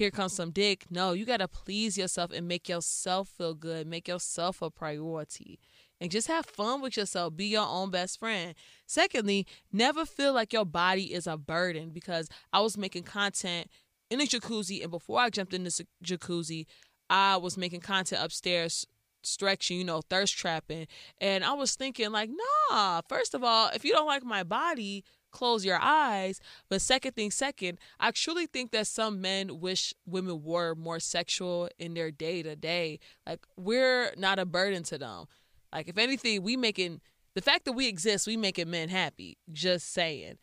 here 0.00 0.10
comes 0.10 0.32
some 0.32 0.50
dick. 0.50 0.86
No, 0.88 1.12
you 1.12 1.26
got 1.26 1.36
to 1.36 1.46
please 1.46 1.98
yourself 1.98 2.32
and 2.32 2.48
make 2.48 2.70
yourself 2.70 3.28
feel 3.28 3.52
good, 3.52 3.86
make 3.86 4.08
yourself 4.08 4.62
a 4.62 4.70
priority. 4.70 5.60
And 6.00 6.10
just 6.10 6.26
have 6.28 6.46
fun 6.46 6.80
with 6.80 6.96
yourself. 6.96 7.36
Be 7.36 7.44
your 7.44 7.66
own 7.66 7.90
best 7.90 8.18
friend. 8.18 8.54
Secondly, 8.86 9.46
never 9.70 10.06
feel 10.06 10.32
like 10.32 10.54
your 10.54 10.64
body 10.64 11.12
is 11.12 11.26
a 11.26 11.36
burden 11.36 11.90
because 11.90 12.30
I 12.50 12.60
was 12.60 12.78
making 12.78 13.02
content 13.02 13.68
in 14.08 14.22
a 14.22 14.24
jacuzzi, 14.24 14.82
and 14.82 14.90
before 14.90 15.20
I 15.20 15.28
jumped 15.28 15.52
in 15.52 15.64
this 15.64 15.82
jacuzzi, 16.02 16.64
I 17.10 17.36
was 17.36 17.58
making 17.58 17.80
content 17.80 18.24
upstairs 18.24 18.86
stretching, 19.22 19.76
you 19.76 19.84
know, 19.84 20.00
thirst 20.08 20.34
trapping. 20.34 20.86
And 21.20 21.44
I 21.44 21.52
was 21.52 21.74
thinking, 21.74 22.10
like, 22.10 22.30
nah, 22.70 23.02
first 23.06 23.34
of 23.34 23.44
all, 23.44 23.68
if 23.74 23.84
you 23.84 23.92
don't 23.92 24.06
like 24.06 24.24
my 24.24 24.44
body, 24.44 25.04
close 25.30 25.64
your 25.64 25.78
eyes. 25.80 26.40
But 26.68 26.82
second 26.82 27.12
thing, 27.12 27.30
second, 27.30 27.78
I 27.98 28.10
truly 28.10 28.46
think 28.46 28.70
that 28.72 28.86
some 28.86 29.20
men 29.20 29.60
wish 29.60 29.94
women 30.06 30.42
were 30.42 30.74
more 30.74 31.00
sexual 31.00 31.68
in 31.78 31.94
their 31.94 32.10
day 32.10 32.42
to 32.42 32.56
day. 32.56 32.98
Like 33.26 33.46
we're 33.56 34.12
not 34.16 34.38
a 34.38 34.46
burden 34.46 34.82
to 34.84 34.98
them. 34.98 35.26
Like 35.72 35.88
if 35.88 35.98
anything, 35.98 36.42
we 36.42 36.56
making 36.56 37.00
the 37.34 37.42
fact 37.42 37.64
that 37.64 37.72
we 37.72 37.86
exist, 37.86 38.26
we 38.26 38.36
making 38.36 38.70
men 38.70 38.88
happy. 38.88 39.38
Just 39.52 39.92
saying. 39.92 40.38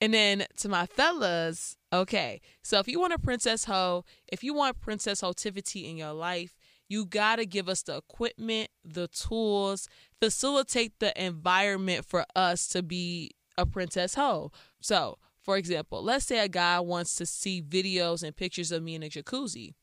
And 0.00 0.14
then 0.14 0.46
to 0.58 0.68
my 0.68 0.86
fellas, 0.86 1.76
okay. 1.92 2.40
So 2.62 2.78
if 2.78 2.86
you 2.88 3.00
want 3.00 3.14
a 3.14 3.18
princess 3.18 3.64
hoe, 3.64 4.04
if 4.28 4.44
you 4.44 4.54
want 4.54 4.80
princess 4.80 5.20
hotivity 5.20 5.88
in 5.88 5.96
your 5.96 6.12
life, 6.12 6.54
you 6.88 7.04
got 7.04 7.36
to 7.36 7.46
give 7.46 7.68
us 7.68 7.82
the 7.82 7.96
equipment, 7.96 8.70
the 8.84 9.08
tools, 9.08 9.88
facilitate 10.20 10.98
the 11.00 11.22
environment 11.22 12.06
for 12.06 12.24
us 12.34 12.66
to 12.68 12.82
be 12.82 13.32
a 13.58 13.66
princess 13.66 14.14
hoe. 14.14 14.50
So, 14.80 15.18
for 15.42 15.58
example, 15.58 16.02
let's 16.02 16.24
say 16.24 16.38
a 16.38 16.48
guy 16.48 16.80
wants 16.80 17.14
to 17.16 17.26
see 17.26 17.60
videos 17.60 18.22
and 18.22 18.34
pictures 18.34 18.72
of 18.72 18.82
me 18.82 18.94
in 18.94 19.02
a 19.02 19.08
jacuzzi. 19.08 19.74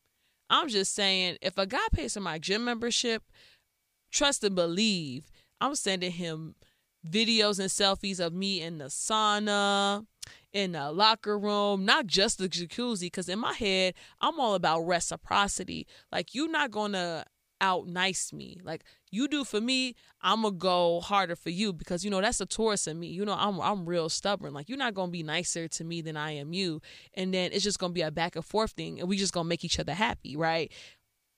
I'm 0.50 0.70
just 0.70 0.96
saying, 0.96 1.38
if 1.41 1.58
a 1.58 1.67
guy 1.67 1.86
pays 1.91 2.13
for 2.13 2.22
my 2.22 2.39
gym 2.39 2.65
membership, 2.65 3.24
trust 4.12 4.44
and 4.44 4.55
believe, 4.55 5.29
I'm 5.60 5.75
sending 5.75 6.12
him 6.12 6.55
videos 7.08 7.60
and 7.60 7.70
selfies 7.70 8.20
of 8.20 8.34
me 8.34 8.62
in 8.62 8.77
the 8.77 8.86
sauna, 8.86 10.05
in 10.53 10.72
the 10.72 10.91
locker 10.91 11.38
room, 11.38 11.84
not 11.84 12.08
just 12.08 12.38
the 12.38 12.48
jacuzzi, 12.48 13.01
because 13.01 13.27
in 13.27 13.39
my 13.39 13.53
head, 13.53 13.96
I'm 14.22 14.39
all 14.39 14.53
about 14.53 14.82
reciprocity. 14.82 15.88
Like, 16.12 16.34
you're 16.34 16.50
not 16.50 16.72
going 16.72 16.94
to 16.94 17.25
out 17.62 17.88
nice 17.88 18.34
me. 18.34 18.60
Like 18.63 18.84
you 19.15 19.27
do 19.27 19.43
for 19.43 19.62
me, 19.62 19.95
I'm 20.22 20.41
gonna 20.41 20.55
go 20.55 21.00
harder 21.00 21.36
for 21.36 21.50
you 21.50 21.74
because 21.74 22.03
you 22.03 22.12
know 22.12 22.22
that's 22.22 22.41
a 22.41 22.45
Taurus 22.45 22.88
in 22.88 23.00
me. 23.00 23.07
You 23.07 23.25
know 23.25 23.36
I'm 23.38 23.60
I'm 23.60 23.86
real 23.86 24.10
stubborn. 24.10 24.53
Like 24.53 24.69
you're 24.69 24.77
not 24.77 24.93
gonna 24.93 25.12
be 25.12 25.24
nicer 25.24 25.67
to 25.67 25.84
me 25.84 26.01
than 26.01 26.17
I 26.17 26.31
am 26.31 26.53
you, 26.53 26.81
and 27.13 27.34
then 27.34 27.51
it's 27.53 27.63
just 27.63 27.79
gonna 27.79 27.93
be 27.93 28.01
a 28.01 28.12
back 28.12 28.36
and 28.36 28.45
forth 28.45 28.72
thing, 28.72 29.00
and 29.00 29.10
we 29.10 29.17
just 29.17 29.34
gonna 29.34 29.50
make 29.50 29.63
each 29.63 29.79
other 29.79 29.93
happy, 29.93 30.36
right? 30.36 30.72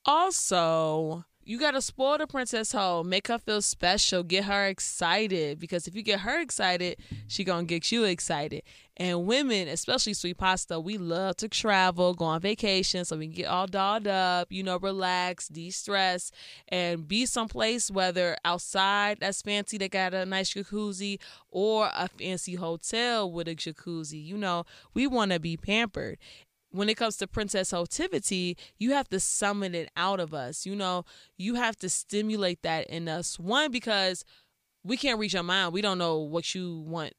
Also, 0.05 1.25
you 1.47 1.57
gotta 1.57 1.81
spoil 1.81 2.17
the 2.17 2.27
princess 2.27 2.73
hoe, 2.73 3.03
make 3.03 3.29
her 3.29 3.39
feel 3.39 3.61
special, 3.61 4.21
get 4.21 4.43
her 4.43 4.65
excited. 4.65 5.59
Because 5.59 5.87
if 5.87 5.95
you 5.95 6.03
get 6.03 6.19
her 6.19 6.41
excited, 6.41 6.97
she 7.27 7.45
gonna 7.45 7.63
get 7.63 7.89
you 7.89 8.03
excited. 8.03 8.63
And 8.97 9.25
women, 9.25 9.69
especially 9.69 10.13
sweet 10.13 10.37
pasta, 10.37 10.77
we 10.77 10.97
love 10.97 11.37
to 11.37 11.47
travel, 11.47 12.15
go 12.15 12.25
on 12.25 12.41
vacation, 12.41 13.05
so 13.05 13.15
we 13.15 13.27
can 13.27 13.35
get 13.35 13.45
all 13.45 13.67
dolled 13.67 14.07
up, 14.07 14.51
you 14.51 14.61
know, 14.61 14.77
relax, 14.77 15.47
de-stress, 15.47 16.31
and 16.67 17.07
be 17.07 17.25
someplace 17.25 17.89
whether 17.89 18.35
outside 18.43 19.19
that's 19.21 19.41
fancy 19.41 19.77
that 19.77 19.91
got 19.91 20.13
a 20.13 20.25
nice 20.25 20.53
jacuzzi 20.53 21.19
or 21.49 21.89
a 21.95 22.09
fancy 22.09 22.55
hotel 22.55 23.31
with 23.31 23.47
a 23.47 23.55
jacuzzi. 23.55 24.21
You 24.21 24.37
know, 24.37 24.65
we 24.93 25.07
want 25.07 25.31
to 25.31 25.39
be 25.39 25.55
pampered 25.55 26.17
when 26.71 26.89
it 26.89 26.97
comes 26.97 27.17
to 27.17 27.27
princess 27.27 27.71
hotivity, 27.71 28.57
you 28.77 28.91
have 28.91 29.07
to 29.09 29.19
summon 29.19 29.73
it 29.73 29.89
out 29.95 30.19
of 30.19 30.33
us. 30.33 30.65
You 30.65 30.75
know, 30.75 31.05
you 31.37 31.55
have 31.55 31.77
to 31.77 31.89
stimulate 31.89 32.61
that 32.63 32.87
in 32.87 33.07
us. 33.07 33.39
One, 33.39 33.71
because 33.71 34.25
we 34.83 34.97
can't 34.97 35.19
reach 35.19 35.35
our 35.35 35.43
mind. 35.43 35.73
We 35.73 35.81
don't 35.81 35.97
know 35.97 36.17
what 36.19 36.53
you 36.55 36.79
want. 36.79 37.13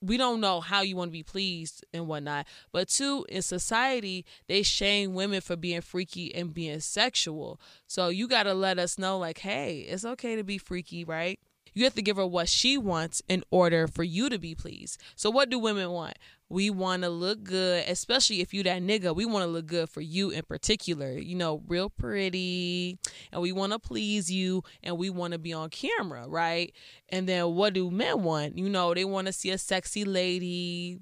We 0.00 0.16
don't 0.16 0.40
know 0.40 0.60
how 0.60 0.82
you 0.82 0.94
want 0.94 1.08
to 1.08 1.12
be 1.12 1.24
pleased 1.24 1.84
and 1.92 2.06
whatnot. 2.06 2.46
But 2.72 2.88
two, 2.88 3.26
in 3.28 3.42
society, 3.42 4.24
they 4.46 4.62
shame 4.62 5.14
women 5.14 5.40
for 5.40 5.56
being 5.56 5.80
freaky 5.80 6.32
and 6.34 6.54
being 6.54 6.78
sexual. 6.78 7.60
So 7.88 8.08
you 8.08 8.28
got 8.28 8.44
to 8.44 8.54
let 8.54 8.78
us 8.78 8.96
know, 8.96 9.18
like, 9.18 9.38
hey, 9.38 9.80
it's 9.80 10.04
okay 10.04 10.36
to 10.36 10.44
be 10.44 10.58
freaky, 10.58 11.04
right? 11.04 11.40
You 11.78 11.84
have 11.84 11.94
to 11.94 12.02
give 12.02 12.16
her 12.16 12.26
what 12.26 12.48
she 12.48 12.76
wants 12.76 13.22
in 13.28 13.44
order 13.52 13.86
for 13.86 14.02
you 14.02 14.28
to 14.30 14.38
be 14.40 14.56
pleased. 14.56 15.00
So, 15.14 15.30
what 15.30 15.48
do 15.48 15.60
women 15.60 15.92
want? 15.92 16.16
We 16.48 16.70
want 16.70 17.04
to 17.04 17.08
look 17.08 17.44
good, 17.44 17.84
especially 17.86 18.40
if 18.40 18.52
you 18.52 18.64
that 18.64 18.82
nigga. 18.82 19.14
We 19.14 19.24
want 19.24 19.44
to 19.44 19.46
look 19.46 19.66
good 19.66 19.88
for 19.88 20.00
you 20.00 20.30
in 20.30 20.42
particular. 20.42 21.12
You 21.12 21.36
know, 21.36 21.62
real 21.68 21.88
pretty, 21.88 22.98
and 23.30 23.40
we 23.40 23.52
want 23.52 23.74
to 23.74 23.78
please 23.78 24.28
you, 24.28 24.64
and 24.82 24.98
we 24.98 25.08
want 25.08 25.34
to 25.34 25.38
be 25.38 25.52
on 25.52 25.70
camera, 25.70 26.26
right? 26.26 26.74
And 27.10 27.28
then 27.28 27.54
what 27.54 27.74
do 27.74 27.92
men 27.92 28.24
want? 28.24 28.58
You 28.58 28.68
know, 28.68 28.92
they 28.92 29.04
want 29.04 29.28
to 29.28 29.32
see 29.32 29.50
a 29.50 29.58
sexy 29.58 30.04
lady. 30.04 30.98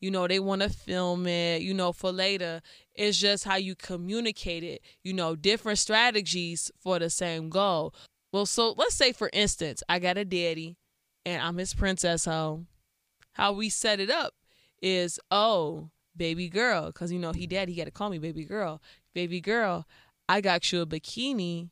You 0.00 0.10
know, 0.10 0.26
they 0.26 0.40
want 0.40 0.62
to 0.62 0.68
film 0.68 1.28
it. 1.28 1.62
You 1.62 1.74
know, 1.74 1.92
for 1.92 2.10
later. 2.10 2.60
It's 2.92 3.18
just 3.18 3.44
how 3.44 3.54
you 3.54 3.76
communicate 3.76 4.64
it. 4.64 4.82
You 5.04 5.12
know, 5.12 5.36
different 5.36 5.78
strategies 5.78 6.72
for 6.80 6.98
the 6.98 7.08
same 7.08 7.50
goal. 7.50 7.94
Well, 8.32 8.46
so 8.46 8.74
let's 8.76 8.94
say 8.94 9.12
for 9.12 9.30
instance, 9.32 9.82
I 9.88 9.98
got 9.98 10.18
a 10.18 10.24
daddy, 10.24 10.76
and 11.24 11.42
I'm 11.42 11.56
his 11.56 11.74
princess 11.74 12.24
home. 12.24 12.66
How 13.32 13.52
we 13.52 13.68
set 13.68 14.00
it 14.00 14.10
up 14.10 14.34
is 14.82 15.18
oh 15.30 15.90
baby 16.16 16.48
girl 16.48 16.86
because 16.86 17.12
you 17.12 17.18
know 17.18 17.32
he 17.32 17.46
dad 17.46 17.68
he 17.68 17.74
got 17.74 17.84
to 17.84 17.90
call 17.90 18.10
me 18.10 18.18
baby 18.18 18.44
girl. 18.44 18.82
Baby 19.14 19.40
girl 19.40 19.86
i 20.28 20.40
got 20.40 20.70
you 20.70 20.82
a 20.82 20.86
bikini 20.86 21.70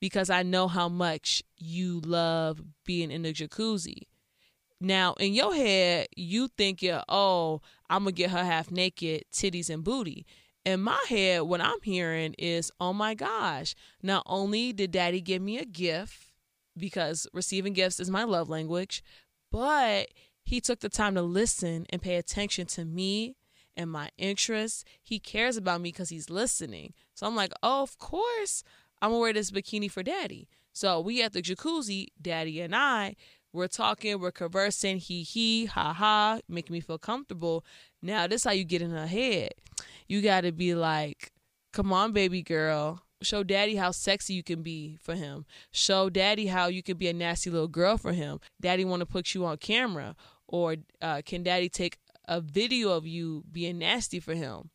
because 0.00 0.30
i 0.30 0.42
know 0.42 0.68
how 0.68 0.88
much 0.88 1.42
you 1.58 2.00
love 2.00 2.62
being 2.84 3.10
in 3.10 3.22
the 3.22 3.32
jacuzzi. 3.32 4.02
Now 4.80 5.14
in 5.14 5.34
your 5.34 5.54
head 5.54 6.08
you 6.16 6.48
think 6.48 6.82
you're 6.82 7.02
oh 7.08 7.60
i'm 7.88 8.04
gonna 8.04 8.12
get 8.12 8.30
her 8.30 8.44
half 8.44 8.70
naked 8.70 9.24
titties 9.32 9.68
and 9.68 9.84
booty 9.84 10.24
in 10.64 10.80
my 10.80 11.02
head 11.08 11.42
what 11.42 11.60
i'm 11.60 11.80
hearing 11.82 12.34
is 12.38 12.70
oh 12.80 12.92
my 12.92 13.14
gosh 13.14 13.74
not 14.02 14.22
only 14.26 14.72
did 14.72 14.90
daddy 14.90 15.20
give 15.20 15.40
me 15.40 15.58
a 15.58 15.64
gift 15.64 16.32
because 16.76 17.26
receiving 17.32 17.72
gifts 17.72 17.98
is 18.00 18.10
my 18.10 18.24
love 18.24 18.48
language 18.48 19.02
but 19.50 20.08
he 20.44 20.60
took 20.60 20.80
the 20.80 20.88
time 20.88 21.14
to 21.14 21.22
listen 21.22 21.86
and 21.90 22.02
pay 22.02 22.16
attention 22.16 22.66
to 22.66 22.84
me 22.84 23.36
and 23.76 23.90
my 23.90 24.10
interests. 24.18 24.84
He 25.02 25.18
cares 25.18 25.56
about 25.56 25.80
me 25.80 25.90
because 25.90 26.08
he's 26.08 26.30
listening. 26.30 26.92
So 27.14 27.26
I'm 27.26 27.36
like, 27.36 27.52
oh, 27.62 27.82
of 27.82 27.98
course, 27.98 28.62
I'm 29.00 29.10
gonna 29.10 29.20
wear 29.20 29.32
this 29.32 29.50
bikini 29.50 29.90
for 29.90 30.02
daddy. 30.02 30.48
So 30.72 31.00
we 31.00 31.22
at 31.22 31.32
the 31.32 31.42
jacuzzi, 31.42 32.08
daddy 32.20 32.60
and 32.60 32.74
I, 32.74 33.16
we're 33.52 33.68
talking, 33.68 34.20
we're 34.20 34.30
conversing, 34.30 34.98
he 34.98 35.22
he, 35.22 35.66
ha 35.66 35.92
ha, 35.92 36.40
making 36.48 36.72
me 36.72 36.80
feel 36.80 36.98
comfortable. 36.98 37.64
Now 38.02 38.26
this 38.26 38.44
how 38.44 38.52
you 38.52 38.64
get 38.64 38.82
in 38.82 38.90
her 38.90 39.06
head. 39.06 39.52
You 40.08 40.22
gotta 40.22 40.52
be 40.52 40.74
like, 40.74 41.32
come 41.72 41.92
on, 41.92 42.12
baby 42.12 42.42
girl. 42.42 43.02
Show 43.22 43.42
daddy 43.42 43.76
how 43.76 43.90
sexy 43.90 44.32
you 44.34 44.42
can 44.42 44.62
be 44.62 44.96
for 45.02 45.14
him. 45.14 45.44
Show 45.72 46.08
daddy 46.08 46.46
how 46.46 46.68
you 46.68 46.82
can 46.82 46.96
be 46.96 47.08
a 47.08 47.12
nasty 47.12 47.50
little 47.50 47.68
girl 47.68 47.98
for 47.98 48.12
him. 48.12 48.40
Daddy 48.60 48.84
want 48.84 49.00
to 49.00 49.06
put 49.06 49.34
you 49.34 49.44
on 49.44 49.58
camera, 49.58 50.16
or 50.48 50.76
uh, 51.02 51.20
can 51.26 51.42
daddy 51.42 51.68
take 51.68 51.98
a 52.26 52.40
video 52.40 52.90
of 52.90 53.06
you 53.06 53.44
being 53.50 53.78
nasty 53.78 54.20
for 54.20 54.34
him? 54.34 54.70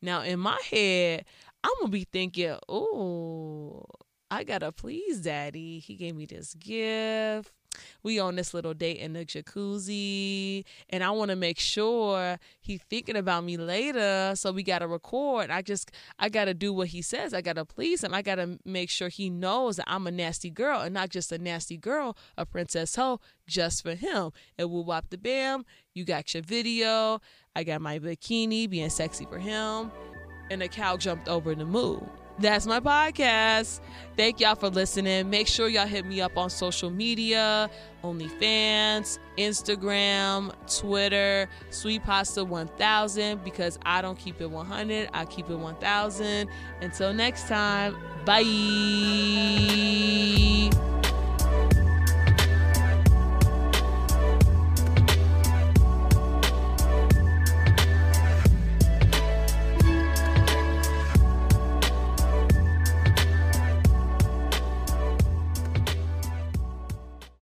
Now 0.00 0.22
in 0.22 0.38
my 0.40 0.58
head, 0.70 1.24
I'm 1.62 1.72
gonna 1.80 1.90
be 1.90 2.04
thinking, 2.04 2.56
oh, 2.68 3.84
I 4.30 4.44
gotta 4.44 4.72
please 4.72 5.20
daddy. 5.20 5.78
He 5.78 5.96
gave 5.96 6.16
me 6.16 6.26
this 6.26 6.54
gift 6.54 7.52
we 8.02 8.18
on 8.18 8.36
this 8.36 8.54
little 8.54 8.74
date 8.74 8.98
in 8.98 9.12
the 9.12 9.24
jacuzzi 9.24 10.64
and 10.90 11.02
I 11.02 11.10
want 11.10 11.30
to 11.30 11.36
make 11.36 11.58
sure 11.58 12.38
he 12.60 12.78
thinking 12.78 13.16
about 13.16 13.44
me 13.44 13.56
later 13.56 14.32
so 14.34 14.52
we 14.52 14.62
got 14.62 14.80
to 14.80 14.88
record. 14.88 15.50
I 15.50 15.62
just 15.62 15.90
I 16.18 16.28
got 16.28 16.46
to 16.46 16.54
do 16.54 16.72
what 16.72 16.88
he 16.88 17.02
says. 17.02 17.34
I 17.34 17.40
got 17.40 17.56
to 17.56 17.64
please 17.64 18.02
him. 18.02 18.14
I 18.14 18.22
got 18.22 18.36
to 18.36 18.58
make 18.64 18.90
sure 18.90 19.08
he 19.08 19.30
knows 19.30 19.76
that 19.76 19.86
I'm 19.88 20.06
a 20.06 20.10
nasty 20.10 20.50
girl 20.50 20.80
and 20.80 20.94
not 20.94 21.10
just 21.10 21.32
a 21.32 21.38
nasty 21.38 21.76
girl 21.76 22.16
a 22.36 22.46
princess 22.46 22.96
hoe 22.96 23.20
just 23.46 23.82
for 23.82 23.94
him. 23.94 24.30
And 24.58 24.70
we'll 24.70 24.84
wop 24.84 25.10
the 25.10 25.18
bam 25.18 25.64
you 25.94 26.04
got 26.04 26.34
your 26.34 26.42
video. 26.42 27.20
I 27.54 27.64
got 27.64 27.80
my 27.80 27.98
bikini 27.98 28.68
being 28.68 28.90
sexy 28.90 29.26
for 29.26 29.38
him. 29.38 29.92
And 30.50 30.60
the 30.60 30.68
cow 30.68 30.96
jumped 30.96 31.28
over 31.28 31.54
the 31.54 31.64
moon 31.64 32.08
that's 32.38 32.66
my 32.66 32.80
podcast. 32.80 33.80
Thank 34.16 34.40
y'all 34.40 34.54
for 34.54 34.68
listening. 34.68 35.30
Make 35.30 35.48
sure 35.48 35.68
y'all 35.68 35.86
hit 35.86 36.06
me 36.06 36.20
up 36.20 36.36
on 36.36 36.50
social 36.50 36.90
media 36.90 37.70
OnlyFans, 38.02 39.18
Instagram, 39.38 40.52
Twitter, 40.80 41.48
Sweet 41.70 42.04
Pasta 42.04 42.44
1000 42.44 43.42
because 43.42 43.78
I 43.84 44.02
don't 44.02 44.18
keep 44.18 44.40
it 44.40 44.50
100, 44.50 45.08
I 45.12 45.24
keep 45.24 45.48
it 45.50 45.56
1000. 45.56 46.48
Until 46.80 47.12
next 47.14 47.48
time, 47.48 47.96
bye. 48.24 48.42